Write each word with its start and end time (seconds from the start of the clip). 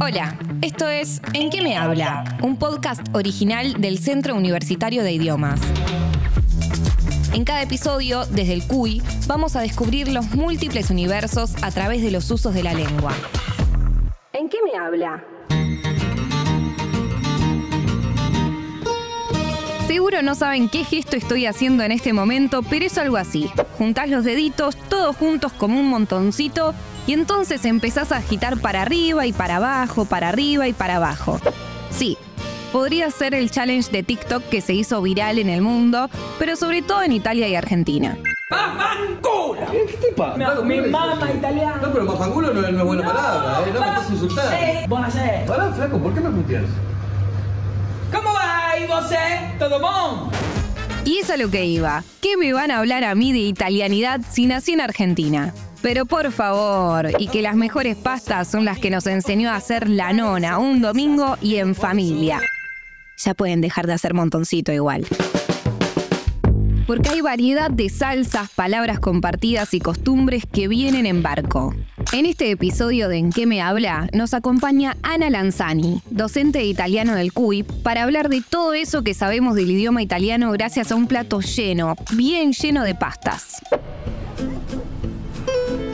Hola, 0.00 0.38
esto 0.62 0.88
es 0.88 1.20
¿En 1.34 1.50
qué 1.50 1.60
me 1.60 1.76
habla? 1.76 2.38
Un 2.42 2.56
podcast 2.56 3.02
original 3.14 3.78
del 3.78 3.98
Centro 3.98 4.34
Universitario 4.34 5.02
de 5.02 5.12
Idiomas. 5.12 5.60
En 7.34 7.44
cada 7.44 7.60
episodio, 7.60 8.24
desde 8.24 8.54
el 8.54 8.66
CUI, 8.66 9.02
vamos 9.26 9.54
a 9.54 9.60
descubrir 9.60 10.08
los 10.08 10.30
múltiples 10.30 10.88
universos 10.88 11.62
a 11.62 11.70
través 11.72 12.00
de 12.00 12.10
los 12.10 12.30
usos 12.30 12.54
de 12.54 12.62
la 12.62 12.72
lengua. 12.72 13.12
¿En 14.32 14.48
qué 14.48 14.56
me 14.64 14.78
habla? 14.78 15.22
Seguro 19.86 20.22
no 20.22 20.34
saben 20.34 20.70
qué 20.70 20.84
gesto 20.84 21.16
estoy 21.16 21.44
haciendo 21.44 21.82
en 21.82 21.92
este 21.92 22.14
momento, 22.14 22.62
pero 22.62 22.86
es 22.86 22.96
algo 22.96 23.18
así. 23.18 23.50
Juntás 23.76 24.08
los 24.08 24.24
deditos, 24.24 24.74
todos 24.88 25.14
juntos 25.16 25.52
como 25.52 25.78
un 25.78 25.90
montoncito, 25.90 26.74
y 27.06 27.12
entonces 27.12 27.64
empezás 27.64 28.12
a 28.12 28.18
agitar 28.18 28.58
para 28.58 28.82
arriba 28.82 29.26
y 29.26 29.32
para 29.32 29.56
abajo, 29.56 30.04
para 30.04 30.28
arriba 30.28 30.68
y 30.68 30.72
para 30.72 30.96
abajo. 30.96 31.40
Sí, 31.90 32.18
podría 32.72 33.10
ser 33.10 33.34
el 33.34 33.50
challenge 33.50 33.90
de 33.90 34.02
TikTok 34.02 34.42
que 34.44 34.60
se 34.60 34.74
hizo 34.74 35.00
viral 35.02 35.38
en 35.38 35.48
el 35.48 35.62
mundo, 35.62 36.10
pero 36.38 36.56
sobre 36.56 36.82
todo 36.82 37.02
en 37.02 37.12
Italia 37.12 37.48
y 37.48 37.54
Argentina. 37.54 38.18
¡Mafanculo! 38.50 39.66
¿Qué 39.70 39.96
te 39.96 40.12
pasa? 40.12 40.36
No, 40.36 40.62
mi 40.62 40.80
mamá 40.80 41.30
italiana. 41.34 41.80
No, 41.82 41.92
pero 41.92 42.04
mafangulo 42.04 42.54
no 42.54 42.60
es 42.60 42.68
una 42.68 42.82
buena 42.84 43.04
palabra, 43.04 43.60
¿eh? 43.66 43.72
No 43.72 43.80
me 43.80 43.86
estás 43.86 44.10
insultando. 44.10 44.52
Eh. 44.52 44.86
Pará, 45.46 45.72
flaco, 45.72 45.98
¿por 45.98 46.14
qué 46.14 46.20
me 46.20 46.30
puteas? 46.30 46.64
¿Cómo 48.12 48.32
va 48.32 48.78
y 48.78 48.86
vos, 48.86 49.10
eh? 49.10 49.54
¿Todo 49.58 49.80
bon? 49.80 50.30
Y 51.04 51.18
es 51.18 51.30
a 51.30 51.36
lo 51.36 51.50
que 51.50 51.64
iba. 51.64 52.04
¿Qué 52.20 52.36
me 52.36 52.52
van 52.52 52.70
a 52.70 52.78
hablar 52.78 53.04
a 53.04 53.14
mí 53.14 53.32
de 53.32 53.40
italianidad 53.40 54.20
si 54.28 54.46
nací 54.46 54.72
en 54.72 54.80
Argentina? 54.80 55.52
Pero 55.82 56.06
por 56.06 56.32
favor, 56.32 57.10
y 57.18 57.28
que 57.28 57.42
las 57.42 57.54
mejores 57.54 57.96
pastas 57.96 58.48
son 58.48 58.64
las 58.64 58.78
que 58.78 58.90
nos 58.90 59.06
enseñó 59.06 59.50
a 59.50 59.56
hacer 59.56 59.88
la 59.88 60.12
nona 60.12 60.58
un 60.58 60.80
domingo 60.80 61.36
y 61.40 61.56
en 61.56 61.74
familia. 61.74 62.40
Ya 63.18 63.34
pueden 63.34 63.60
dejar 63.60 63.86
de 63.86 63.94
hacer 63.94 64.14
montoncito 64.14 64.72
igual. 64.72 65.06
Porque 66.86 67.08
hay 67.08 67.20
variedad 67.20 67.70
de 67.70 67.88
salsas, 67.88 68.48
palabras 68.50 69.00
compartidas 69.00 69.74
y 69.74 69.80
costumbres 69.80 70.44
que 70.50 70.68
vienen 70.68 71.04
en 71.04 71.20
barco. 71.20 71.74
En 72.12 72.26
este 72.26 72.50
episodio 72.50 73.08
de 73.08 73.18
En 73.18 73.32
qué 73.32 73.44
me 73.44 73.60
habla, 73.60 74.08
nos 74.12 74.34
acompaña 74.34 74.96
Ana 75.02 75.28
Lanzani, 75.28 76.00
docente 76.10 76.60
de 76.60 76.66
italiano 76.66 77.16
del 77.16 77.32
CUI, 77.32 77.64
para 77.64 78.04
hablar 78.04 78.28
de 78.28 78.40
todo 78.40 78.72
eso 78.74 79.02
que 79.02 79.14
sabemos 79.14 79.56
del 79.56 79.70
idioma 79.72 80.00
italiano 80.00 80.52
gracias 80.52 80.92
a 80.92 80.94
un 80.94 81.08
plato 81.08 81.40
lleno, 81.40 81.96
bien 82.12 82.52
lleno 82.52 82.84
de 82.84 82.94
pastas. 82.94 83.62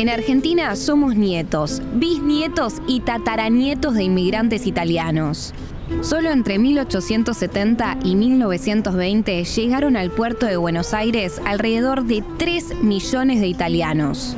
En 0.03 0.09
Argentina 0.09 0.75
somos 0.75 1.15
nietos, 1.15 1.81
bisnietos 1.95 2.83
y 2.89 3.03
tataranietos 3.03 3.95
de 3.95 4.03
inmigrantes 4.03 4.67
italianos. 4.67 5.55
Solo 6.01 6.33
entre 6.33 6.59
1870 6.59 7.99
y 8.03 8.17
1920 8.17 9.45
llegaron 9.45 9.97
al 9.97 10.11
puerto 10.11 10.47
de 10.47 10.57
Buenos 10.57 10.93
Aires 10.93 11.41
alrededor 11.45 12.03
de 12.03 12.25
3 12.37 12.83
millones 12.83 13.41
de 13.41 13.47
italianos. 13.47 14.37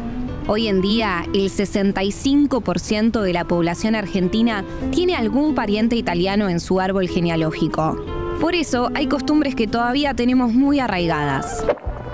Hoy 0.48 0.68
en 0.68 0.82
día, 0.82 1.24
el 1.32 1.50
65% 1.50 3.22
de 3.22 3.32
la 3.32 3.46
población 3.46 3.94
argentina 3.94 4.66
tiene 4.90 5.16
algún 5.16 5.54
pariente 5.54 5.96
italiano 5.96 6.50
en 6.50 6.60
su 6.60 6.78
árbol 6.78 7.08
genealógico. 7.08 8.04
Por 8.38 8.54
eso 8.54 8.90
hay 8.94 9.06
costumbres 9.06 9.54
que 9.54 9.66
todavía 9.66 10.12
tenemos 10.12 10.52
muy 10.52 10.78
arraigadas. 10.78 11.64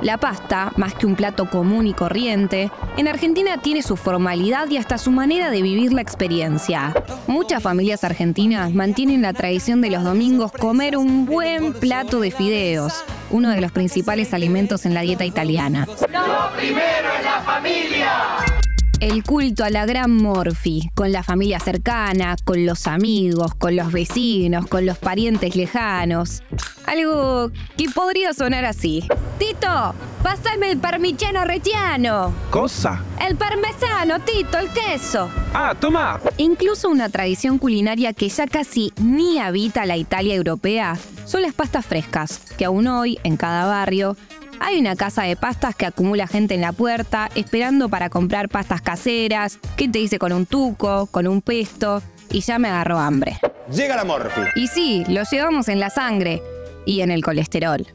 La 0.03 0.17
pasta, 0.17 0.73
más 0.77 0.95
que 0.95 1.07
un 1.07 1.15
plato 1.15 1.51
común 1.51 1.87
y 1.87 1.93
corriente, 1.93 2.71
en 2.97 3.07
Argentina 3.07 3.59
tiene 3.59 3.83
su 3.83 3.97
formalidad 3.97 4.69
y 4.71 4.79
hasta 4.79 4.97
su 4.97 5.11
manera 5.11 5.51
de 5.51 5.61
vivir 5.61 5.93
la 5.93 6.01
experiencia. 6.01 6.95
Muchas 7.27 7.63
familias 7.63 8.03
argentinas 8.03 8.73
mantienen 8.73 9.21
la 9.21 9.35
tradición 9.35 9.83
de 9.83 9.91
los 9.91 10.03
domingos 10.03 10.53
comer 10.53 10.97
un 10.97 11.27
buen 11.27 11.75
plato 11.75 12.21
de 12.21 12.31
fideos, 12.31 13.05
uno 13.31 13.51
de 13.51 13.61
los 13.61 13.73
principales 13.73 14.33
alimentos 14.33 14.87
en 14.87 14.95
la 14.95 15.03
dieta 15.03 15.27
italiana. 15.27 15.87
¡Lo 15.87 16.57
primero 16.57 17.09
es 17.19 17.25
la 17.25 17.41
familia! 17.45 18.60
El 19.01 19.25
culto 19.25 19.65
a 19.65 19.71
la 19.71 19.87
gran 19.87 20.15
Morphy, 20.15 20.91
con 20.95 21.11
la 21.11 21.23
familia 21.23 21.59
cercana, 21.59 22.37
con 22.45 22.67
los 22.67 22.87
amigos, 22.87 23.55
con 23.55 23.75
los 23.75 23.93
vecinos, 23.93 24.67
con 24.67 24.85
los 24.85 24.99
parientes 24.99 25.57
lejanos. 25.57 26.43
Algo 26.85 27.51
que 27.79 27.89
podría 27.95 28.35
sonar 28.35 28.67
así. 28.67 29.09
Tito, 29.39 29.95
pásame 30.23 30.71
el 30.71 30.79
parmigiano 30.79 31.47
reggiano. 31.47 32.35
Cosa? 32.51 33.03
El 33.27 33.37
parmesano, 33.37 34.21
Tito, 34.21 34.59
el 34.59 34.69
queso. 34.69 35.31
Ah, 35.55 35.75
toma. 35.81 36.21
Incluso 36.37 36.91
una 36.91 37.09
tradición 37.09 37.57
culinaria 37.57 38.13
que 38.13 38.29
ya 38.29 38.47
casi 38.47 38.93
ni 39.01 39.39
habita 39.39 39.87
la 39.87 39.97
Italia 39.97 40.35
europea 40.35 40.99
son 41.25 41.41
las 41.41 41.55
pastas 41.55 41.87
frescas, 41.87 42.41
que 42.59 42.67
aún 42.67 42.87
hoy, 42.87 43.19
en 43.25 43.39
cada 43.39 43.65
barrio, 43.65 44.15
hay 44.61 44.79
una 44.79 44.95
casa 44.95 45.23
de 45.23 45.37
pastas 45.37 45.75
que 45.75 45.87
acumula 45.87 46.27
gente 46.27 46.55
en 46.55 46.61
la 46.61 46.73
puerta 46.73 47.29
esperando 47.35 47.89
para 47.89 48.11
comprar 48.11 48.49
pastas 48.49 48.83
caseras, 48.83 49.59
que 49.77 49.89
te 49.89 49.99
dice 49.99 50.19
con 50.19 50.33
un 50.33 50.47
tuco, 50.47 51.07
con 51.07 51.27
un 51.27 51.41
pesto, 51.41 52.03
y 52.31 52.41
ya 52.41 52.59
me 52.59 52.69
agarró 52.69 52.99
hambre. 52.99 53.39
Llega 53.73 53.97
la 53.97 54.05
Morphy. 54.05 54.43
Y 54.55 54.69
sí, 54.69 55.05
lo 55.09 55.23
llevamos 55.25 55.69
en 55.69 55.81
la 55.81 55.91
sangre 55.91 56.43
y 56.87 57.01
en 57.01 57.11
el 57.11 57.25
colesterol. 57.25 57.87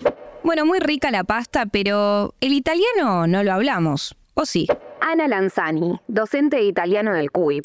Bueno, 0.43 0.65
muy 0.65 0.79
rica 0.79 1.11
la 1.11 1.23
pasta, 1.23 1.65
pero 1.65 2.33
el 2.41 2.53
italiano 2.53 3.27
no 3.27 3.43
lo 3.43 3.53
hablamos, 3.53 4.15
¿o 4.33 4.45
sí? 4.45 4.67
Ana 5.01 5.27
Lanzani, 5.27 5.99
docente 6.07 6.57
de 6.57 6.63
italiano 6.63 7.13
del 7.13 7.31
CUI. 7.31 7.61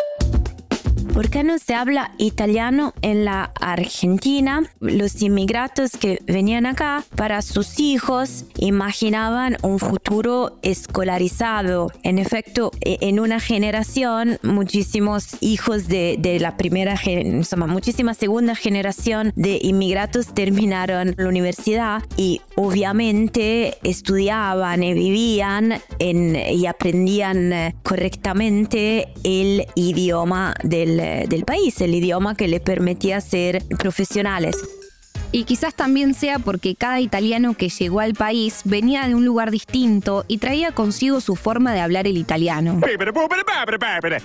¿Por 1.13 1.29
qué 1.29 1.43
no 1.43 1.59
se 1.59 1.75
habla 1.75 2.13
italiano 2.19 2.95
en 3.03 3.25
la 3.25 3.53
Argentina? 3.61 4.63
Los 4.79 5.21
inmigrantes 5.23 5.93
que 5.97 6.21
venían 6.27 6.67
acá 6.67 7.03
para 7.17 7.43
sus 7.43 7.81
hijos 7.81 8.45
imaginaban 8.57 9.57
un 9.63 9.81
futuro 9.81 10.59
escolarizado. 10.63 11.91
En 12.05 12.19
efecto, 12.19 12.71
e- 12.81 12.99
en 13.01 13.19
una 13.19 13.41
generación, 13.41 14.39
muchísimos 14.43 15.37
hijos 15.41 15.89
de, 15.89 16.17
de 16.19 16.39
la 16.39 16.57
primera, 16.57 16.95
insomma, 17.05 17.67
muchísima 17.67 18.15
segunda 18.15 18.55
generación 18.55 19.33
de 19.35 19.59
inmigrantes 19.63 20.33
terminaron 20.33 21.15
la 21.19 21.29
universidad 21.29 22.05
y 22.17 22.41
obviamente 22.55 23.79
estudiaban 23.83 24.85
y 24.85 24.95
vivían 24.95 25.81
en, 25.99 26.37
y 26.37 26.67
aprendían 26.67 27.53
eh, 27.53 27.75
correctamente 27.83 29.09
el 29.25 29.67
idioma 29.75 30.55
del, 30.63 31.00
eh, 31.01 31.27
del 31.29 31.45
país, 31.45 31.81
el 31.81 31.95
idioma 31.95 32.37
que 32.37 32.47
les 32.47 32.61
permitía 32.61 33.21
ser 33.21 33.65
profesionales. 33.79 34.57
Y 35.33 35.45
quizás 35.45 35.75
también 35.75 36.15
sea 36.15 36.41
porque 36.41 36.75
cada 36.75 37.01
italiano 37.01 37.55
que 37.55 37.69
llegó 37.69 38.01
al 38.01 38.15
país 38.15 38.63
venía 38.65 39.07
de 39.07 39.15
un 39.15 39.25
lugar 39.25 39.51
distinto 39.51 40.25
y 40.27 40.39
traía 40.39 40.73
consigo 40.73 41.21
su 41.21 41.37
forma 41.37 41.73
de 41.73 41.81
hablar 41.81 42.09
el 42.09 42.17
italiano. 42.17 42.81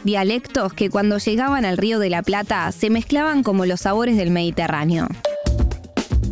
Dialectos 0.04 0.74
que 0.74 0.90
cuando 0.90 1.20
llegaban 1.20 1.64
al 1.64 1.78
Río 1.78 2.00
de 2.00 2.10
la 2.10 2.24
Plata 2.24 2.72
se 2.72 2.90
mezclaban 2.90 3.44
como 3.44 3.66
los 3.66 3.82
sabores 3.82 4.18
del 4.18 4.32
Mediterráneo. 4.32 5.08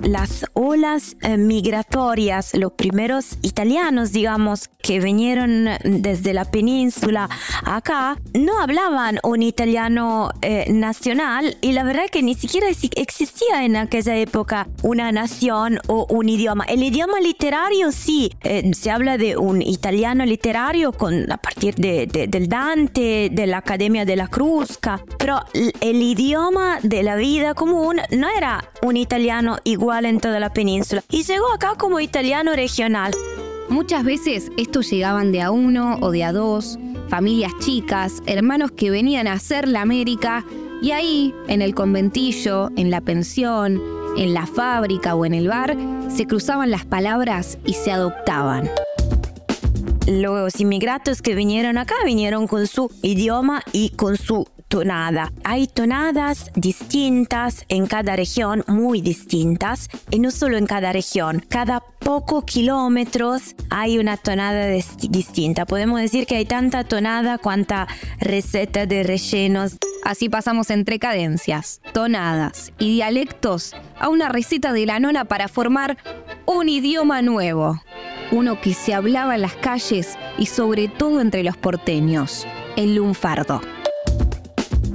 Las 0.04 0.46
olas 0.54 1.16
eh, 1.22 1.38
migratorias, 1.38 2.54
los 2.56 2.74
primeros 2.74 3.38
italianos, 3.42 4.12
digamos, 4.12 4.70
que 4.82 5.00
vinieron 5.00 5.70
desde 5.84 6.34
la 6.34 6.46
península 6.46 7.30
acá, 7.64 8.18
no 8.34 8.60
hablaban 8.60 9.20
un 9.24 9.42
italiano 9.42 10.30
eh, 10.42 10.66
nacional 10.74 11.56
y 11.62 11.72
la 11.72 11.84
verdad 11.84 12.04
que 12.12 12.22
ni 12.22 12.36
siquiera 12.36 12.68
ex- 12.70 12.90
existía 12.96 13.64
en 13.64 13.78
aquella 13.78 14.18
época 14.18 14.68
una 14.82 15.12
nación 15.12 15.80
o 15.88 16.06
un 16.10 16.28
idioma. 16.28 16.66
El 16.68 16.84
idioma 16.84 17.20
literario 17.22 17.92
sí, 17.92 18.32
eh, 18.44 18.72
se 18.74 18.92
habla 18.92 19.18
de 19.18 19.38
un 19.38 19.62
italiano 19.62 20.26
literario 20.26 20.92
con, 20.92 21.32
a 21.32 21.38
partir 21.38 21.76
de, 21.76 22.08
de- 22.08 22.28
del 22.28 22.50
Dante, 22.50 23.30
de 23.32 23.48
la 23.48 23.60
Academia 23.60 24.04
de 24.04 24.18
la 24.18 24.28
Crusca, 24.28 25.02
pero 25.18 25.40
el 25.80 26.02
idioma 26.02 26.80
de 26.84 27.04
la 27.04 27.16
vida 27.16 27.54
común 27.54 28.02
no 28.12 28.28
era 28.36 28.70
un 28.82 28.98
italiano 28.98 29.58
igual 29.64 29.93
en 30.02 30.20
toda 30.20 30.40
la 30.40 30.52
península 30.52 31.04
y 31.10 31.24
llegó 31.24 31.52
acá 31.54 31.76
como 31.78 32.00
italiano 32.00 32.54
regional. 32.54 33.14
Muchas 33.70 34.04
veces 34.04 34.52
estos 34.58 34.90
llegaban 34.90 35.32
de 35.32 35.42
a 35.42 35.52
uno 35.52 35.98
o 36.02 36.12
de 36.12 36.24
a 36.24 36.34
dos, 36.34 36.80
familias 37.10 37.54
chicas, 37.60 38.22
hermanos 38.26 38.72
que 38.72 38.90
venían 38.90 39.28
a 39.28 39.34
hacer 39.34 39.68
la 39.68 39.82
América 39.82 40.44
y 40.82 40.92
ahí, 40.92 41.34
en 41.48 41.62
el 41.62 41.76
conventillo, 41.76 42.70
en 42.76 42.90
la 42.90 43.02
pensión, 43.02 43.82
en 44.18 44.34
la 44.34 44.48
fábrica 44.48 45.16
o 45.16 45.26
en 45.26 45.34
el 45.34 45.48
bar, 45.48 45.78
se 46.10 46.26
cruzaban 46.26 46.72
las 46.72 46.86
palabras 46.86 47.58
y 47.66 47.74
se 47.74 47.92
adoptaban. 47.92 48.70
Los 50.08 50.60
inmigrantes 50.60 51.22
que 51.22 51.36
vinieron 51.36 51.78
acá 51.78 51.96
vinieron 52.04 52.48
con 52.48 52.68
su 52.68 52.92
idioma 53.02 53.62
y 53.72 53.92
con 53.92 54.18
su 54.18 54.46
Hay 55.44 55.68
tonadas 55.68 56.52
distintas 56.56 57.64
en 57.70 57.86
cada 57.86 58.16
región, 58.16 58.64
muy 58.68 59.02
distintas, 59.02 59.88
y 60.10 60.18
no 60.18 60.32
solo 60.32 60.58
en 60.58 60.66
cada 60.66 60.92
región. 60.92 61.46
Cada 61.48 61.82
pocos 62.00 62.44
kilómetros 62.46 63.56
hay 63.70 64.00
una 64.00 64.18
tonada 64.18 64.66
distinta. 64.68 65.68
Podemos 65.68 66.02
decir 66.02 66.26
que 66.26 66.38
hay 66.38 66.46
tanta 66.46 66.84
tonada 66.86 67.38
cuanta 67.38 67.88
receta 68.20 68.88
de 68.88 69.04
rellenos. 69.04 69.78
Así 70.04 70.28
pasamos 70.28 70.72
entre 70.72 70.98
cadencias, 70.98 71.80
tonadas 71.94 72.74
y 72.80 72.96
dialectos 72.96 73.76
a 74.00 74.10
una 74.10 74.30
receta 74.30 74.74
de 74.74 74.88
la 74.88 75.00
nona 75.00 75.26
para 75.26 75.50
formar 75.50 75.98
un 76.48 76.68
idioma 76.68 77.22
nuevo. 77.22 77.80
Uno 78.32 78.60
que 78.60 78.74
se 78.74 78.96
hablaba 78.96 79.36
en 79.36 79.42
las 79.42 79.54
calles 79.54 80.18
y 80.40 80.48
sobre 80.48 80.88
todo 80.88 81.22
entre 81.22 81.44
los 81.44 81.58
porteños, 81.58 82.48
el 82.76 82.96
lunfardo. 82.96 83.62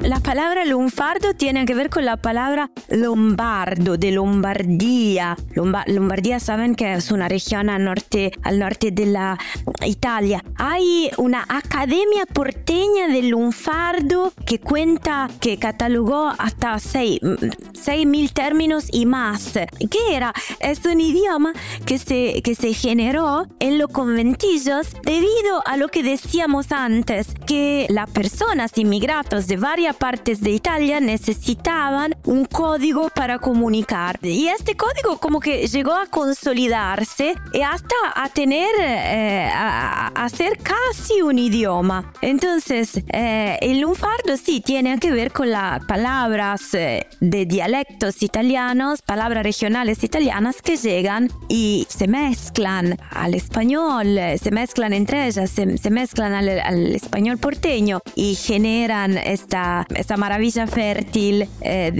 La 0.08 0.20
palabra 0.20 0.64
lunfardo 0.64 1.34
tiene 1.34 1.66
que 1.66 1.74
ver 1.74 1.90
con 1.90 2.06
la 2.06 2.16
palabra 2.16 2.70
lombardo, 2.88 3.98
de 3.98 4.10
Lombardía. 4.10 5.36
Lombardía 5.54 6.40
saben 6.40 6.76
que 6.76 6.94
es 6.94 7.10
una 7.10 7.28
región 7.28 7.68
al 7.68 7.84
norte, 7.84 8.32
al 8.42 8.58
norte 8.58 8.90
de 8.90 9.04
la 9.04 9.38
Italia. 9.84 10.42
Hay 10.56 11.10
una 11.18 11.44
academia 11.46 12.24
porteña 12.24 13.08
del 13.08 13.28
lunfardo 13.28 14.32
que 14.46 14.58
cuenta, 14.58 15.28
que 15.42 15.58
catalogó 15.58 16.32
hasta 16.38 16.76
6.000 16.76 18.32
términos 18.32 18.86
y 18.90 19.04
más. 19.04 19.58
¿Qué 19.90 20.16
era? 20.16 20.32
Es 20.60 20.86
un 20.86 21.02
idioma 21.02 21.52
que 21.84 21.98
se, 21.98 22.40
que 22.40 22.54
se 22.54 22.72
generó 22.72 23.46
en 23.58 23.76
los 23.76 23.90
conventillos 23.90 24.86
debido 25.02 25.62
a 25.66 25.76
lo 25.76 25.88
que 25.88 26.02
decíamos 26.02 26.72
antes, 26.72 27.34
que 27.46 27.86
las 27.90 28.08
personas 28.08 28.72
inmigradas 28.78 29.48
de 29.48 29.58
varias 29.58 29.97
partes 29.98 30.40
de 30.40 30.50
Italia 30.50 31.00
necesitaban 31.00 32.14
un 32.24 32.44
código 32.44 33.10
para 33.14 33.38
comunicar. 33.38 34.18
Y 34.22 34.48
este 34.48 34.76
código 34.76 35.18
como 35.18 35.40
que 35.40 35.66
llegó 35.66 35.92
a 35.92 36.06
consolidarse 36.06 37.34
y 37.52 37.60
hasta 37.60 37.94
a 38.14 38.28
tener, 38.28 38.70
eh, 38.80 39.50
a, 39.52 40.28
ser 40.28 40.58
casi 40.58 41.22
un 41.22 41.38
idioma. 41.38 42.12
Entonces, 42.20 43.02
eh, 43.12 43.58
el 43.60 43.80
lunfardo 43.80 44.36
sí 44.36 44.60
tiene 44.60 44.98
que 44.98 45.10
ver 45.10 45.32
con 45.32 45.50
las 45.50 45.84
palabras 45.86 46.74
eh, 46.74 47.06
de 47.20 47.46
dialectos 47.46 48.22
italianos, 48.22 49.00
palabras 49.02 49.42
regionales 49.42 50.04
italianas 50.04 50.62
que 50.62 50.76
llegan 50.76 51.30
y 51.48 51.86
se 51.88 52.06
mezclan 52.06 52.98
al 53.10 53.34
español, 53.34 54.18
se 54.40 54.50
mezclan 54.50 54.92
entre 54.92 55.26
ellas, 55.26 55.50
se, 55.50 55.90
mezclan 55.90 56.34
al 56.34 56.94
español 56.94 57.38
porteño 57.38 58.00
y 58.14 58.34
generan 58.34 59.16
esta 59.16 59.86
esta, 59.94 60.16
maravilla 60.16 60.66
fértil 60.66 61.48
eh, 61.60 61.90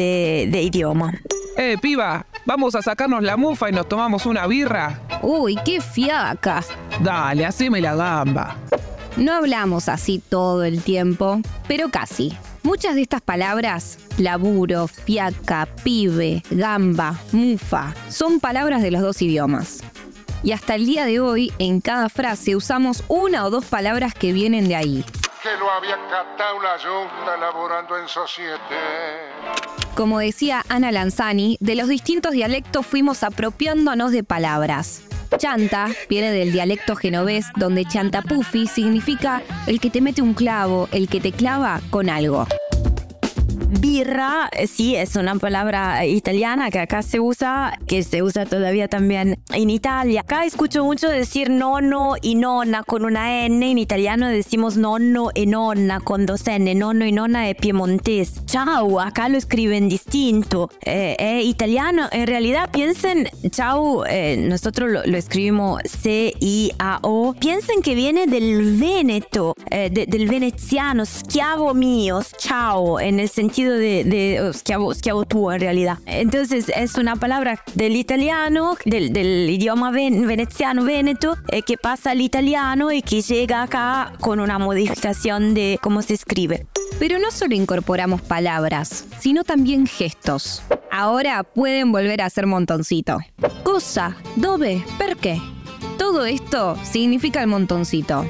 de, 0.50 0.62
idioma. 0.62 1.14
Eh, 1.56 1.76
piba, 1.80 2.26
vamos 2.46 2.74
a 2.74 2.82
sacarnos 2.82 3.22
la 3.22 3.36
mufa 3.36 3.68
y 3.68 3.72
nos 3.72 3.88
tomamos 3.88 4.26
una 4.26 4.46
birra. 4.46 5.00
Uy, 5.22 5.58
qué 5.64 5.80
fiaca. 5.80 6.62
Dale, 7.02 7.44
haceme 7.44 7.80
la 7.80 7.94
gamba. 7.94 8.56
No 9.16 9.32
hablamos 9.32 9.88
así 9.88 10.22
todo 10.28 10.62
el 10.62 10.82
tiempo, 10.82 11.40
pero 11.66 11.88
casi. 11.88 12.36
Muchas 12.62 12.94
de 12.94 13.02
estas 13.02 13.20
palabras, 13.20 13.98
laburo, 14.18 14.86
fiaca, 14.86 15.66
pibe, 15.82 16.42
gamba, 16.50 17.18
mufa, 17.32 17.94
son 18.08 18.40
palabras 18.40 18.82
de 18.82 18.90
los 18.90 19.02
dos 19.02 19.20
idiomas. 19.22 19.82
Y 20.42 20.52
hasta 20.52 20.76
el 20.76 20.86
día 20.86 21.04
de 21.04 21.18
hoy, 21.18 21.52
en 21.58 21.80
cada 21.80 22.08
frase 22.08 22.54
usamos 22.54 23.02
una 23.08 23.44
o 23.44 23.50
dos 23.50 23.64
palabras 23.64 24.14
que 24.14 24.32
vienen 24.32 24.68
de 24.68 24.76
ahí 24.76 25.04
que 25.42 25.56
lo 25.58 25.70
había 25.70 25.96
catado 26.08 26.60
la 26.60 26.76
yunta 26.78 27.36
laborando 27.36 27.96
en 27.98 28.08
societe. 28.08 28.58
Como 29.94 30.18
decía 30.18 30.64
Ana 30.68 30.92
Lanzani, 30.92 31.56
de 31.60 31.74
los 31.74 31.88
distintos 31.88 32.32
dialectos 32.32 32.86
fuimos 32.86 33.22
apropiándonos 33.22 34.12
de 34.12 34.24
palabras. 34.24 35.02
Chanta 35.36 35.88
viene 36.08 36.30
del 36.32 36.52
dialecto 36.52 36.96
genovés, 36.96 37.46
donde 37.56 37.84
chantapufi 37.84 38.66
significa 38.66 39.42
el 39.66 39.80
que 39.80 39.90
te 39.90 40.00
mete 40.00 40.22
un 40.22 40.34
clavo, 40.34 40.88
el 40.92 41.08
que 41.08 41.20
te 41.20 41.32
clava 41.32 41.80
con 41.90 42.08
algo. 42.08 42.46
Birra, 43.70 44.48
eh, 44.52 44.66
sí, 44.66 44.96
es 44.96 45.14
una 45.14 45.34
palabra 45.34 46.06
italiana 46.06 46.70
que 46.70 46.78
acá 46.78 47.02
se 47.02 47.20
usa, 47.20 47.78
que 47.86 48.02
se 48.02 48.22
usa 48.22 48.46
todavía 48.46 48.88
también 48.88 49.40
en 49.52 49.68
Italia. 49.68 50.22
Acá 50.22 50.46
escucho 50.46 50.84
mucho 50.84 51.06
decir 51.06 51.50
nono 51.50 52.14
y 52.22 52.34
nonna 52.34 52.82
con 52.82 53.04
una 53.04 53.44
N. 53.44 53.70
En 53.70 53.76
italiano 53.76 54.26
decimos 54.26 54.78
nonno 54.78 55.28
y 55.34 55.44
nonna 55.44 56.00
con 56.00 56.24
dos 56.24 56.46
N. 56.48 56.74
Nonno 56.74 57.04
y 57.04 57.12
nonna 57.12 57.50
es 57.50 57.56
piemontés. 57.56 58.40
Ciao, 58.46 59.00
acá 59.00 59.28
lo 59.28 59.36
escriben 59.36 59.90
distinto. 59.90 60.70
Eh, 60.86 61.16
es 61.18 61.44
italiano. 61.44 62.08
En 62.10 62.26
realidad 62.26 62.70
piensen, 62.72 63.28
ciao, 63.50 64.06
eh, 64.06 64.38
nosotros 64.48 64.90
lo, 64.90 65.02
escribimos 65.02 65.82
C-I-A-O. 65.84 67.34
Piensen 67.38 67.82
que 67.82 67.94
viene 67.94 68.26
del 68.26 68.78
Veneto, 68.78 69.54
del 69.70 70.28
veneciano, 70.28 71.04
schiavo 71.04 71.74
mío, 71.74 72.22
ciao, 72.38 72.98
en 72.98 73.20
el 73.20 73.28
sentido 73.28 73.57
de, 73.64 74.04
de 74.04 74.40
oh, 74.42 74.52
schiavo, 74.52 75.24
tú 75.24 75.50
en 75.50 75.60
realidad. 75.60 75.98
Entonces 76.06 76.70
es 76.74 76.96
una 76.96 77.16
palabra 77.16 77.62
del 77.74 77.96
italiano, 77.96 78.76
del, 78.84 79.50
idioma 79.50 79.90
veneciano 79.90 80.84
veneto, 80.84 81.36
eh, 81.48 81.62
que 81.62 81.76
pasa 81.76 82.12
al 82.12 82.20
italiano 82.20 82.92
y 82.92 83.02
que 83.02 83.22
llega 83.22 83.62
acá 83.62 84.12
con 84.20 84.40
una 84.40 84.58
modificación 84.58 85.54
de 85.54 85.78
cómo 85.82 86.02
se 86.02 86.14
escribe. 86.14 86.66
Pero 86.98 87.18
no 87.18 87.30
solo 87.30 87.54
incorporamos 87.54 88.20
palabras, 88.22 89.04
sino 89.20 89.44
también 89.44 89.86
gestos. 89.86 90.62
Ahora 90.90 91.44
pueden 91.44 91.92
volver 91.92 92.22
a 92.22 92.26
hacer 92.26 92.46
montoncito. 92.46 93.18
Cosa, 93.62 94.16
dove, 94.36 94.84
per 94.98 95.16
qué. 95.16 95.40
Todo 95.96 96.24
esto 96.24 96.76
significa 96.82 97.40
el 97.40 97.48
montoncito. 97.48 98.26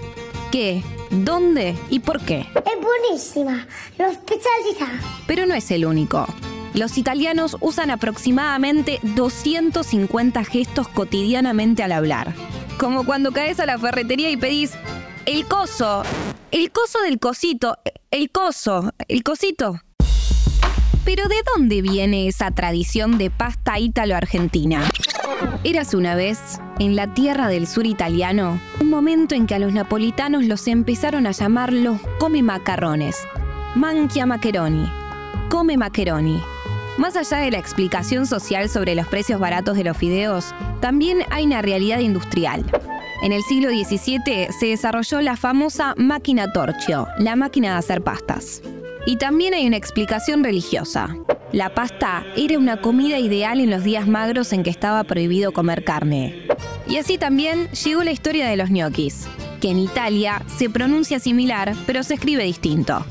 ¿Qué? 0.50 0.82
Dónde 1.10 1.76
y 1.90 2.00
por 2.00 2.20
qué. 2.20 2.40
Es 2.54 2.80
buenísima, 2.80 3.66
la 3.98 4.10
especialidad. 4.10 5.00
Pero 5.26 5.46
no 5.46 5.54
es 5.54 5.70
el 5.70 5.86
único. 5.86 6.26
Los 6.74 6.98
italianos 6.98 7.56
usan 7.60 7.90
aproximadamente 7.90 9.00
250 9.02 10.44
gestos 10.44 10.88
cotidianamente 10.88 11.82
al 11.82 11.92
hablar. 11.92 12.34
Como 12.78 13.04
cuando 13.04 13.32
caes 13.32 13.58
a 13.58 13.66
la 13.66 13.78
ferretería 13.78 14.30
y 14.30 14.36
pedís 14.36 14.72
el 15.26 15.46
coso, 15.46 16.02
el 16.52 16.70
coso 16.70 17.00
del 17.02 17.18
cosito, 17.18 17.76
el 18.10 18.30
coso, 18.30 18.92
el 19.08 19.22
cosito. 19.22 19.80
Pero 21.04 21.26
¿de 21.28 21.36
dónde 21.54 21.82
viene 21.82 22.28
esa 22.28 22.50
tradición 22.50 23.18
de 23.18 23.30
pasta 23.30 23.78
ítalo-argentina? 23.78 24.88
Eras 25.64 25.94
una 25.94 26.14
vez, 26.14 26.60
en 26.78 26.96
la 26.96 27.12
tierra 27.14 27.48
del 27.48 27.66
sur 27.66 27.86
italiano, 27.86 28.60
un 28.80 28.90
momento 28.90 29.34
en 29.34 29.46
que 29.46 29.54
a 29.54 29.58
los 29.58 29.72
napolitanos 29.72 30.44
los 30.44 30.66
empezaron 30.68 31.26
a 31.26 31.32
llamar 31.32 31.72
los 31.72 31.98
come 32.18 32.42
macarrones, 32.42 33.16
manchia 33.74 34.26
macheroni, 34.26 34.90
come 35.48 35.76
macheroni. 35.76 36.40
Más 36.96 37.16
allá 37.16 37.38
de 37.38 37.50
la 37.50 37.58
explicación 37.58 38.26
social 38.26 38.68
sobre 38.68 38.94
los 38.94 39.06
precios 39.08 39.40
baratos 39.40 39.76
de 39.76 39.84
los 39.84 39.96
fideos, 39.96 40.54
también 40.80 41.18
hay 41.30 41.46
una 41.46 41.62
realidad 41.62 41.98
industrial. 42.00 42.64
En 43.22 43.32
el 43.32 43.42
siglo 43.42 43.68
XVII 43.70 44.48
se 44.58 44.66
desarrolló 44.66 45.20
la 45.20 45.36
famosa 45.36 45.94
máquina 45.96 46.52
torchio, 46.52 47.08
la 47.18 47.36
máquina 47.36 47.72
de 47.72 47.78
hacer 47.78 48.02
pastas. 48.02 48.62
Y 49.08 49.16
también 49.16 49.54
hay 49.54 49.66
una 49.66 49.78
explicación 49.78 50.44
religiosa. 50.44 51.16
La 51.50 51.72
pasta 51.72 52.26
era 52.36 52.58
una 52.58 52.82
comida 52.82 53.18
ideal 53.18 53.58
en 53.58 53.70
los 53.70 53.82
días 53.82 54.06
magros 54.06 54.52
en 54.52 54.62
que 54.62 54.68
estaba 54.68 55.02
prohibido 55.04 55.50
comer 55.52 55.82
carne. 55.82 56.46
Y 56.86 56.98
así 56.98 57.16
también 57.16 57.70
llegó 57.70 58.04
la 58.04 58.10
historia 58.10 58.46
de 58.46 58.58
los 58.58 58.70
ñoquis, 58.70 59.26
que 59.62 59.70
en 59.70 59.78
Italia 59.78 60.42
se 60.58 60.68
pronuncia 60.68 61.20
similar, 61.20 61.74
pero 61.86 62.02
se 62.02 62.12
escribe 62.12 62.44
distinto. 62.44 63.02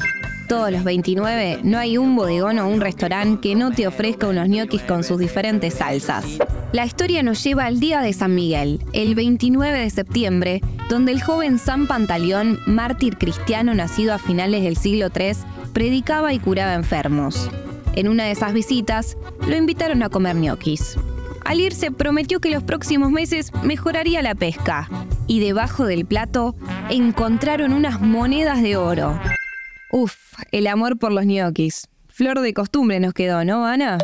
Todos 0.48 0.72
los 0.72 0.84
29 0.84 1.62
no 1.63 1.80
hay 1.80 1.98
un 1.98 2.16
bodegón 2.16 2.60
o 2.60 2.70
un 2.70 2.80
restaurante 2.80 3.50
que 3.50 3.56
no 3.56 3.72
te 3.72 3.88
ofrezca 3.88 4.27
unos 4.27 4.48
ñoquis 4.50 4.84
con 4.84 5.04
sus 5.04 5.18
diferentes 5.18 5.74
salsas. 5.74 6.25
La 6.74 6.86
historia 6.86 7.24
nos 7.24 7.44
lleva 7.44 7.66
al 7.66 7.80
día 7.80 8.01
de 8.01 8.13
San 8.13 8.36
Miguel, 8.36 8.80
el 8.94 9.16
29 9.16 9.80
de 9.80 9.89
septiembre, 9.89 10.62
donde 10.89 11.12
el 11.12 11.24
joven 11.24 11.58
San 11.58 11.88
Pantaleón, 11.88 12.60
mártir 12.68 13.18
cristiano 13.18 13.74
nacido 13.74 14.13
a 14.13 14.20
finales 14.20 14.62
del 14.62 14.77
siglo 14.77 15.08
III, 15.13 15.38
predicaba 15.78 16.34
y 16.34 16.40
curaba 16.40 16.74
enfermos. 16.74 17.52
En 17.94 18.08
una 18.08 18.24
de 18.24 18.32
esas 18.32 18.52
visitas, 18.52 19.16
lo 19.48 19.56
invitaron 19.56 20.02
a 20.02 20.10
comer 20.10 20.36
ñoquis. 20.36 20.98
Al 21.46 21.60
irse, 21.60 21.92
prometió 21.92 22.40
que 22.40 22.50
los 22.50 22.64
próximos 22.64 23.12
meses 23.12 23.52
mejoraría 23.62 24.24
la 24.24 24.34
pesca. 24.34 24.90
Y 25.28 25.40
debajo 25.40 25.86
del 25.86 26.08
plato 26.08 26.56
encontraron 26.90 27.74
unas 27.74 28.02
monedas 28.02 28.64
de 28.64 28.76
oro. 28.76 29.20
Uf, 29.92 30.16
el 30.52 30.66
amor 30.66 30.98
por 30.98 31.12
los 31.12 31.28
ñoquis. 31.28 31.88
Flor 32.08 32.40
de 32.40 32.56
costumbre 32.56 33.00
nos 33.00 33.14
quedó, 33.14 33.46
¿no, 33.46 33.64
Ana? 33.64 34.00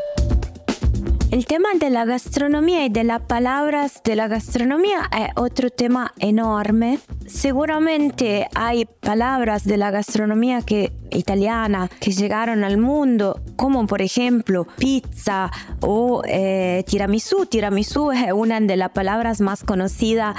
El 1.33 1.47
tema 1.47 1.69
de 1.79 1.89
la 1.89 2.05
gastronomía 2.05 2.85
y 2.85 2.89
de 2.89 3.03
las 3.03 3.21
palabras 3.21 4.03
de 4.03 4.15
la 4.15 4.27
gastronomía 4.27 5.09
es 5.11 5.29
otro 5.35 5.71
tema 5.71 6.13
enorme 6.19 6.99
seguramente 7.27 8.47
hay 8.55 8.85
palabras 8.85 9.63
de 9.63 9.77
la 9.77 9.91
gastronomía 9.91 10.61
que, 10.61 10.91
italiana 11.11 11.89
que 11.99 12.11
llegaron 12.11 12.63
al 12.63 12.77
mundo, 12.77 13.41
como 13.55 13.85
por 13.87 14.01
ejemplo 14.01 14.67
pizza 14.77 15.51
o 15.81 16.21
eh, 16.25 16.83
tiramisú. 16.87 17.45
Tiramisú 17.45 18.11
es 18.11 18.31
una 18.31 18.59
de 18.59 18.77
las 18.77 18.89
palabras 18.89 19.41
más 19.41 19.63
conocidas, 19.63 20.35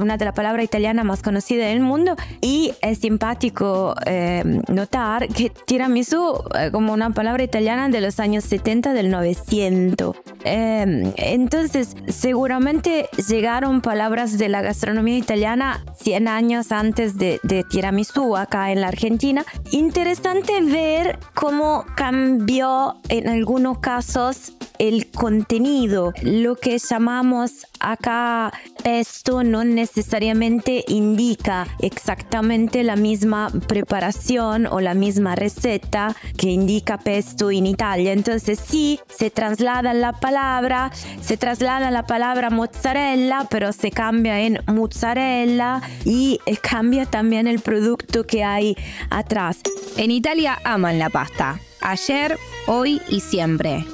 una 0.00 0.16
de 0.16 0.24
las 0.24 0.34
palabras 0.34 0.64
italianas 0.64 1.04
más 1.04 1.22
conocidas 1.22 1.68
del 1.68 1.80
mundo 1.80 2.16
y 2.40 2.72
es 2.80 2.98
simpático 2.98 3.94
eh, 4.06 4.60
notar 4.68 5.28
que 5.28 5.50
tiramisú 5.50 6.42
es 6.58 6.70
como 6.70 6.92
una 6.92 7.10
palabra 7.10 7.42
italiana 7.42 7.88
de 7.88 8.00
los 8.00 8.20
años 8.20 8.44
70 8.44 8.92
del 8.92 9.10
900. 9.10 10.16
Eh, 10.44 11.12
entonces, 11.16 11.96
seguramente 12.08 13.08
llegaron 13.28 13.80
palabras 13.80 14.38
de 14.38 14.48
la 14.48 14.62
gastronomía 14.62 15.16
italiana 15.16 15.84
100 15.96 16.28
años 16.28 16.72
antes 16.72 17.16
de, 17.16 17.40
de 17.42 17.64
tiramisú 17.64 18.36
acá 18.36 18.72
en 18.72 18.80
la 18.80 18.88
Argentina. 18.88 19.44
Interesante 19.70 20.60
ver 20.62 21.18
cómo 21.34 21.84
cambió 21.96 22.96
en 23.08 23.28
algunos 23.28 23.78
casos 23.78 24.57
el 24.78 25.10
contenido. 25.10 26.12
Lo 26.22 26.56
que 26.56 26.78
llamamos 26.78 27.66
acá 27.80 28.52
pesto 28.82 29.42
no 29.42 29.64
necesariamente 29.64 30.84
indica 30.88 31.66
exactamente 31.80 32.82
la 32.82 32.96
misma 32.96 33.50
preparación 33.66 34.66
o 34.66 34.80
la 34.80 34.94
misma 34.94 35.34
receta 35.34 36.14
que 36.36 36.50
indica 36.50 36.98
pesto 36.98 37.50
en 37.50 37.66
Italia. 37.66 38.12
Entonces 38.12 38.58
sí, 38.58 39.00
se 39.08 39.30
traslada 39.30 39.94
la 39.94 40.12
palabra, 40.12 40.90
se 41.20 41.36
traslada 41.36 41.90
la 41.90 42.06
palabra 42.06 42.50
mozzarella, 42.50 43.46
pero 43.50 43.72
se 43.72 43.90
cambia 43.90 44.40
en 44.40 44.60
mozzarella 44.66 45.80
y 46.04 46.40
cambia 46.62 47.06
también 47.06 47.46
el 47.46 47.60
producto 47.60 48.26
que 48.26 48.44
hay 48.44 48.76
atrás. 49.10 49.58
En 49.96 50.10
Italia 50.10 50.58
aman 50.64 50.98
la 50.98 51.10
pasta. 51.10 51.58
Ayer, 51.80 52.38
hoy 52.66 53.00
y 53.08 53.20
siempre. 53.20 53.84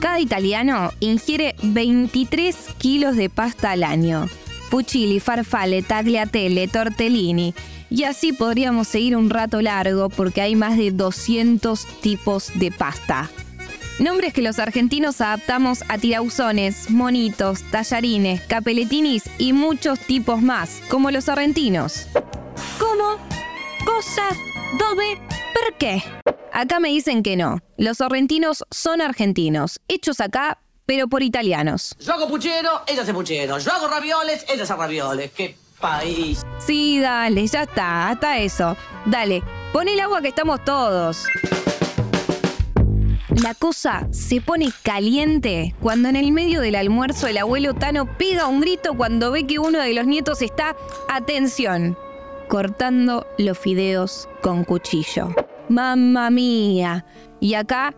Cada 0.00 0.18
italiano 0.18 0.90
ingiere 1.00 1.54
23 1.62 2.56
kilos 2.78 3.16
de 3.16 3.28
pasta 3.28 3.72
al 3.72 3.84
año. 3.84 4.28
Fuchili, 4.70 5.20
farfalle, 5.20 5.82
tagliatelle, 5.82 6.68
tortellini. 6.68 7.54
Y 7.90 8.04
así 8.04 8.32
podríamos 8.32 8.88
seguir 8.88 9.14
un 9.14 9.28
rato 9.28 9.60
largo 9.60 10.08
porque 10.08 10.40
hay 10.40 10.56
más 10.56 10.78
de 10.78 10.90
200 10.90 11.84
tipos 12.00 12.50
de 12.54 12.70
pasta. 12.70 13.28
Nombres 13.98 14.32
que 14.32 14.40
los 14.40 14.58
argentinos 14.58 15.20
adaptamos 15.20 15.84
a 15.88 15.98
tirauzones, 15.98 16.88
monitos, 16.88 17.62
tallarines, 17.64 18.40
capeletinis 18.40 19.24
y 19.36 19.52
muchos 19.52 20.00
tipos 20.00 20.40
más, 20.40 20.80
como 20.88 21.10
los 21.10 21.28
argentinos. 21.28 22.06
¿Cómo? 22.78 23.18
Cosa, 23.84 24.28
dove, 24.78 25.18
¿por 25.52 25.74
qué? 25.78 26.02
Acá 26.52 26.80
me 26.80 26.88
dicen 26.88 27.22
que 27.22 27.36
no. 27.36 27.60
Los 27.76 27.98
sorrentinos 27.98 28.64
son 28.70 29.00
argentinos, 29.00 29.80
hechos 29.88 30.20
acá, 30.20 30.58
pero 30.86 31.08
por 31.08 31.22
italianos. 31.22 31.94
Yo 32.00 32.12
hago 32.14 32.28
puchero, 32.28 32.82
ella 32.86 33.02
hace 33.02 33.14
puchero. 33.14 33.58
Yo 33.58 33.72
hago 33.72 33.88
ravioles, 33.88 34.44
ella 34.48 34.64
hace 34.64 34.74
ravioles. 34.74 35.30
¡Qué 35.32 35.56
país! 35.80 36.42
Sí, 36.58 37.00
dale, 37.00 37.46
ya 37.46 37.62
está, 37.62 38.10
hasta 38.10 38.38
eso. 38.38 38.76
Dale, 39.06 39.42
pon 39.72 39.88
el 39.88 40.00
agua 40.00 40.20
que 40.20 40.28
estamos 40.28 40.64
todos. 40.64 41.26
La 43.42 43.54
cosa 43.54 44.08
se 44.10 44.40
pone 44.40 44.70
caliente 44.82 45.74
cuando 45.80 46.08
en 46.08 46.16
el 46.16 46.32
medio 46.32 46.60
del 46.60 46.74
almuerzo 46.74 47.28
el 47.28 47.38
abuelo 47.38 47.74
Tano 47.74 48.04
pega 48.18 48.48
un 48.48 48.60
grito 48.60 48.94
cuando 48.94 49.30
ve 49.30 49.46
que 49.46 49.60
uno 49.60 49.78
de 49.78 49.94
los 49.94 50.06
nietos 50.06 50.42
está, 50.42 50.76
atención, 51.08 51.96
cortando 52.50 53.26
los 53.38 53.56
fideos 53.56 54.28
con 54.42 54.64
cuchillo. 54.64 55.34
Mamma 55.68 56.30
mía. 56.30 57.06
Y 57.38 57.54
acá 57.54 57.94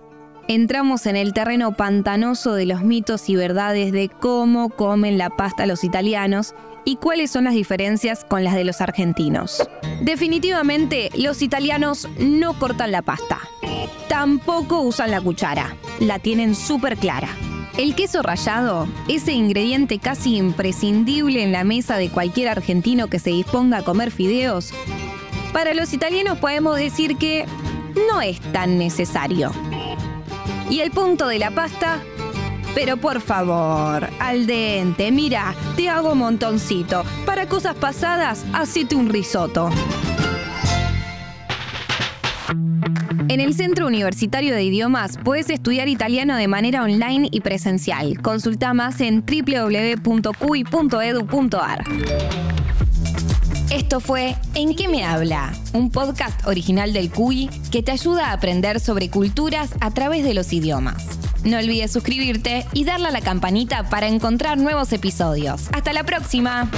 entramos 0.46 1.06
en 1.06 1.16
el 1.16 1.32
terreno 1.32 1.74
pantanoso 1.74 2.52
de 2.52 2.66
los 2.66 2.82
mitos 2.82 3.28
y 3.30 3.34
verdades 3.34 3.92
de 3.92 4.10
cómo 4.10 4.68
comen 4.68 5.16
la 5.16 5.30
pasta 5.30 5.64
los 5.64 5.84
italianos 5.84 6.54
y 6.84 6.96
cuáles 6.96 7.30
son 7.30 7.44
las 7.44 7.54
diferencias 7.54 8.24
con 8.26 8.44
las 8.44 8.54
de 8.54 8.64
los 8.64 8.82
argentinos. 8.82 9.66
Definitivamente, 10.02 11.08
los 11.16 11.40
italianos 11.40 12.06
no 12.18 12.58
cortan 12.58 12.92
la 12.92 13.00
pasta. 13.00 13.40
Tampoco 14.08 14.82
usan 14.82 15.10
la 15.10 15.22
cuchara. 15.22 15.76
La 15.98 16.18
tienen 16.18 16.54
súper 16.54 16.98
clara. 16.98 17.28
El 17.76 17.94
queso 17.94 18.22
rallado, 18.22 18.86
ese 19.08 19.32
ingrediente 19.32 19.98
casi 19.98 20.36
imprescindible 20.36 21.42
en 21.42 21.52
la 21.52 21.64
mesa 21.64 21.96
de 21.96 22.10
cualquier 22.10 22.48
argentino 22.48 23.08
que 23.08 23.18
se 23.18 23.30
disponga 23.30 23.78
a 23.78 23.82
comer 23.82 24.10
fideos, 24.10 24.72
para 25.52 25.72
los 25.72 25.92
italianos 25.92 26.38
podemos 26.38 26.76
decir 26.76 27.16
que 27.16 27.46
no 28.10 28.20
es 28.20 28.40
tan 28.52 28.78
necesario. 28.78 29.52
Y 30.70 30.80
el 30.80 30.90
punto 30.90 31.28
de 31.28 31.38
la 31.38 31.50
pasta, 31.50 32.00
pero 32.74 32.98
por 32.98 33.20
favor, 33.20 34.08
al 34.18 34.46
dente, 34.46 35.10
mira, 35.10 35.54
te 35.76 35.88
hago 35.88 36.14
montoncito. 36.14 37.04
Para 37.26 37.46
cosas 37.46 37.74
pasadas, 37.74 38.44
hacete 38.52 38.94
un 38.94 39.08
risotto. 39.08 39.70
En 43.28 43.40
el 43.40 43.54
Centro 43.54 43.86
Universitario 43.86 44.54
de 44.54 44.62
Idiomas 44.64 45.18
puedes 45.22 45.48
estudiar 45.48 45.88
italiano 45.88 46.36
de 46.36 46.48
manera 46.48 46.82
online 46.82 47.28
y 47.30 47.40
presencial. 47.40 48.20
Consulta 48.20 48.74
más 48.74 49.00
en 49.00 49.24
www.cui.edu.ar. 49.24 50.02
Esto 53.70 54.00
fue 54.00 54.36
¿En 54.54 54.74
qué 54.74 54.86
me 54.86 55.04
habla? 55.04 55.54
Un 55.72 55.90
podcast 55.90 56.46
original 56.46 56.92
del 56.92 57.10
CUI 57.10 57.48
que 57.70 57.82
te 57.82 57.92
ayuda 57.92 58.28
a 58.28 58.32
aprender 58.32 58.80
sobre 58.80 59.08
culturas 59.08 59.70
a 59.80 59.90
través 59.92 60.24
de 60.24 60.34
los 60.34 60.52
idiomas. 60.52 61.18
No 61.44 61.56
olvides 61.56 61.90
suscribirte 61.90 62.66
y 62.74 62.84
darle 62.84 63.08
a 63.08 63.12
la 63.12 63.22
campanita 63.22 63.88
para 63.88 64.08
encontrar 64.08 64.58
nuevos 64.58 64.92
episodios. 64.92 65.68
Hasta 65.72 65.94
la 65.94 66.04
próxima. 66.04 66.70